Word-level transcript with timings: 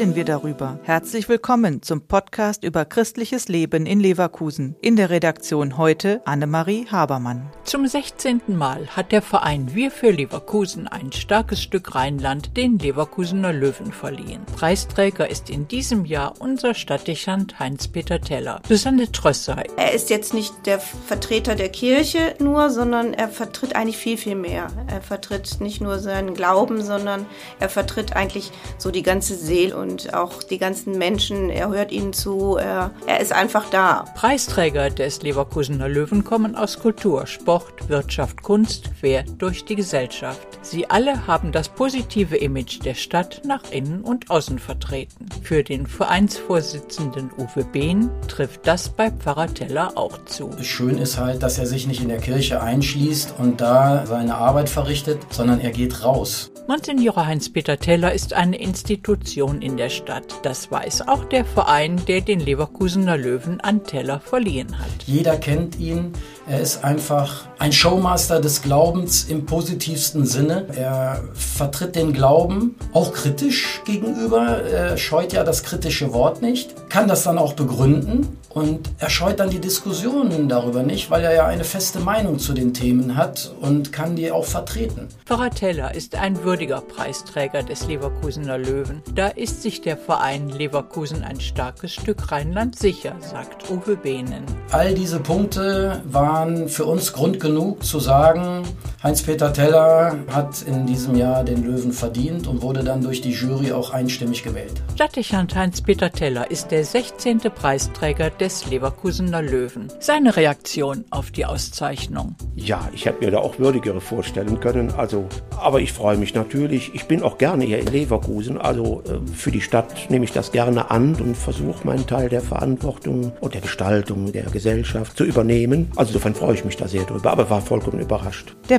darüber. 0.00 0.78
Herzlich 0.84 1.28
willkommen 1.28 1.82
zum 1.82 2.00
Podcast 2.00 2.64
über 2.64 2.86
christliches 2.86 3.48
Leben 3.48 3.84
in 3.84 4.00
Leverkusen. 4.00 4.74
In 4.80 4.96
der 4.96 5.10
Redaktion 5.10 5.76
heute 5.76 6.22
Annemarie 6.24 6.86
Habermann. 6.90 7.50
Zum 7.64 7.86
16. 7.86 8.40
Mal 8.46 8.86
hat 8.86 9.12
der 9.12 9.20
Verein 9.20 9.74
Wir 9.74 9.90
für 9.90 10.10
Leverkusen 10.10 10.88
ein 10.88 11.12
starkes 11.12 11.62
Stück 11.62 11.94
Rheinland 11.94 12.56
den 12.56 12.78
Leverkusener 12.78 13.52
Löwen 13.52 13.92
verliehen. 13.92 14.40
Preisträger 14.56 15.28
ist 15.28 15.50
in 15.50 15.68
diesem 15.68 16.06
Jahr 16.06 16.32
unser 16.38 16.72
Stadtdechant 16.72 17.58
Heinz-Peter 17.58 18.22
Teller. 18.22 18.62
Susanne 18.66 19.12
Trösser. 19.12 19.62
Er 19.76 19.92
ist 19.92 20.08
jetzt 20.08 20.32
nicht 20.32 20.54
der 20.64 20.80
Vertreter 20.80 21.56
der 21.56 21.68
Kirche 21.68 22.36
nur, 22.38 22.70
sondern 22.70 23.12
er 23.12 23.28
vertritt 23.28 23.76
eigentlich 23.76 23.98
viel, 23.98 24.16
viel 24.16 24.34
mehr. 24.34 24.68
Er 24.86 25.02
vertritt 25.02 25.60
nicht 25.60 25.82
nur 25.82 25.98
seinen 25.98 26.32
Glauben, 26.32 26.82
sondern 26.82 27.26
er 27.58 27.68
vertritt 27.68 28.16
eigentlich 28.16 28.50
so 28.78 28.90
die 28.90 29.02
ganze 29.02 29.34
Seele 29.34 29.76
und 29.76 29.89
auch 30.12 30.42
die 30.42 30.58
ganzen 30.58 30.98
Menschen. 30.98 31.50
Er 31.50 31.68
hört 31.68 31.92
ihnen 31.92 32.12
zu, 32.12 32.56
er, 32.56 32.92
er 33.06 33.20
ist 33.20 33.32
einfach 33.32 33.68
da. 33.70 34.04
Preisträger 34.14 34.90
des 34.90 35.22
Leverkusener 35.22 35.88
Löwen 35.88 36.24
kommen 36.24 36.54
aus 36.54 36.78
Kultur, 36.78 37.26
Sport, 37.26 37.88
Wirtschaft, 37.88 38.42
Kunst, 38.42 38.90
quer 39.00 39.24
durch 39.38 39.64
die 39.64 39.76
Gesellschaft. 39.76 40.46
Sie 40.62 40.88
alle 40.88 41.26
haben 41.26 41.52
das 41.52 41.68
positive 41.68 42.36
Image 42.36 42.84
der 42.84 42.94
Stadt 42.94 43.42
nach 43.46 43.62
innen 43.70 44.02
und 44.02 44.30
außen 44.30 44.58
vertreten. 44.58 45.26
Für 45.42 45.64
den 45.64 45.86
Vereinsvorsitzenden 45.86 47.30
Uwe 47.38 47.64
Behn 47.64 48.10
trifft 48.28 48.66
das 48.66 48.90
bei 48.90 49.10
Pfarrer 49.10 49.52
Teller 49.52 49.92
auch 49.96 50.24
zu. 50.26 50.50
Schön 50.62 50.98
ist 50.98 51.18
halt, 51.18 51.42
dass 51.42 51.58
er 51.58 51.66
sich 51.66 51.86
nicht 51.86 52.02
in 52.02 52.08
der 52.08 52.18
Kirche 52.18 52.62
einschließt 52.62 53.34
und 53.38 53.60
da 53.60 54.04
seine 54.06 54.34
Arbeit 54.34 54.68
verrichtet, 54.68 55.18
sondern 55.30 55.60
er 55.60 55.70
geht 55.70 56.04
raus. 56.04 56.50
Monsignor 56.68 57.26
Heinz-Peter 57.26 57.78
Teller 57.78 58.12
ist 58.12 58.32
eine 58.32 58.56
Institution 58.56 59.62
in 59.62 59.76
der 59.80 59.88
Stadt. 59.88 60.40
Das 60.42 60.70
weiß 60.70 61.08
auch 61.08 61.24
der 61.24 61.46
Verein, 61.46 62.04
der 62.06 62.20
den 62.20 62.38
Leverkusener 62.38 63.16
Löwen 63.16 63.62
an 63.62 63.82
Teller 63.82 64.20
verliehen 64.20 64.78
hat. 64.78 65.04
Jeder 65.06 65.38
kennt 65.38 65.80
ihn. 65.80 66.12
Er 66.50 66.60
ist 66.60 66.82
einfach 66.82 67.44
ein 67.60 67.72
Showmaster 67.72 68.40
des 68.40 68.60
Glaubens 68.60 69.22
im 69.22 69.46
positivsten 69.46 70.26
Sinne. 70.26 70.66
Er 70.74 71.22
vertritt 71.32 71.94
den 71.94 72.12
Glauben 72.12 72.74
auch 72.92 73.12
kritisch 73.12 73.82
gegenüber. 73.84 74.60
Er 74.64 74.96
scheut 74.96 75.32
ja 75.32 75.44
das 75.44 75.62
kritische 75.62 76.12
Wort 76.12 76.42
nicht, 76.42 76.90
kann 76.90 77.06
das 77.06 77.22
dann 77.22 77.38
auch 77.38 77.52
begründen 77.52 78.36
und 78.48 78.90
er 78.98 79.10
scheut 79.10 79.38
dann 79.38 79.50
die 79.50 79.60
Diskussionen 79.60 80.48
darüber 80.48 80.82
nicht, 80.82 81.08
weil 81.08 81.22
er 81.22 81.34
ja 81.34 81.46
eine 81.46 81.62
feste 81.62 82.00
Meinung 82.00 82.40
zu 82.40 82.52
den 82.52 82.74
Themen 82.74 83.14
hat 83.16 83.52
und 83.60 83.92
kann 83.92 84.16
die 84.16 84.32
auch 84.32 84.44
vertreten. 84.44 85.06
Pfarrer 85.24 85.50
Teller 85.50 85.94
ist 85.94 86.16
ein 86.16 86.42
würdiger 86.42 86.80
Preisträger 86.80 87.62
des 87.62 87.86
Leverkusener 87.86 88.58
Löwen. 88.58 89.02
Da 89.14 89.28
ist 89.28 89.62
sich 89.62 89.82
der 89.82 89.96
Verein 89.96 90.48
Leverkusen 90.48 91.22
ein 91.22 91.40
starkes 91.40 91.92
Stück 91.92 92.32
Rheinland 92.32 92.76
sicher, 92.76 93.14
sagt 93.20 93.70
Uwe 93.70 93.96
Behnen. 93.96 94.44
All 94.72 94.94
diese 94.94 95.20
Punkte 95.20 96.02
waren 96.06 96.39
für 96.68 96.84
uns 96.84 97.12
Grund 97.12 97.40
genug 97.40 97.84
zu 97.84 98.00
sagen, 98.00 98.62
Heinz-Peter 99.02 99.50
Teller 99.50 100.14
hat 100.30 100.60
in 100.60 100.84
diesem 100.84 101.16
Jahr 101.16 101.42
den 101.42 101.64
Löwen 101.64 101.90
verdient 101.90 102.46
und 102.46 102.60
wurde 102.60 102.84
dann 102.84 103.00
durch 103.00 103.22
die 103.22 103.32
Jury 103.32 103.72
auch 103.72 103.94
einstimmig 103.94 104.42
gewählt. 104.42 104.74
Stadtdechant 104.94 105.54
Heinz-Peter 105.54 106.12
Teller 106.12 106.50
ist 106.50 106.70
der 106.70 106.84
16. 106.84 107.38
Preisträger 107.38 108.28
des 108.28 108.68
Leverkusener 108.68 109.40
Löwen. 109.40 109.88
Seine 110.00 110.36
Reaktion 110.36 111.06
auf 111.08 111.30
die 111.30 111.46
Auszeichnung. 111.46 112.34
Ja, 112.54 112.90
ich 112.92 113.06
hätte 113.06 113.24
mir 113.24 113.30
da 113.30 113.38
auch 113.38 113.58
würdigere 113.58 114.02
vorstellen 114.02 114.60
können. 114.60 114.92
Also, 114.94 115.24
aber 115.58 115.80
ich 115.80 115.94
freue 115.94 116.18
mich 116.18 116.34
natürlich. 116.34 116.94
Ich 116.94 117.06
bin 117.06 117.22
auch 117.22 117.38
gerne 117.38 117.64
hier 117.64 117.78
in 117.78 117.86
Leverkusen. 117.86 118.58
Also 118.60 119.02
äh, 119.06 119.26
für 119.34 119.50
die 119.50 119.62
Stadt 119.62 120.10
nehme 120.10 120.26
ich 120.26 120.32
das 120.32 120.52
gerne 120.52 120.90
an 120.90 121.14
und 121.14 121.38
versuche 121.38 121.86
meinen 121.86 122.06
Teil 122.06 122.28
der 122.28 122.42
Verantwortung 122.42 123.32
und 123.40 123.54
der 123.54 123.62
Gestaltung 123.62 124.30
der 124.32 124.44
Gesellschaft 124.44 125.16
zu 125.16 125.24
übernehmen. 125.24 125.90
Also 125.96 126.10
insofern 126.10 126.34
freue 126.34 126.52
ich 126.52 126.66
mich 126.66 126.76
da 126.76 126.86
sehr 126.86 127.04
drüber, 127.04 127.30
aber 127.30 127.48
war 127.48 127.62
vollkommen 127.62 128.00
überrascht. 128.00 128.54
Der 128.68 128.78